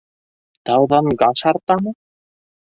Тауҙан 0.69 1.09
гаш 1.25 1.45
артамы? 1.53 1.95